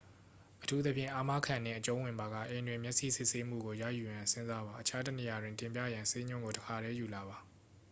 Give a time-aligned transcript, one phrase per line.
[0.63, 7.37] အထူးသဖြင့် အာမခံနှင့်အကျုံးဝင်ပါက အိမ်တွင် မျက်စိစစ်ဆေးမှုကိုရယူရန်စဉ်းစားပါ အခြားတစ်နေရာတွင် တင်ပြရန် ဆေးညွှန်းကို တစ်ပါတည်းယူလာပါ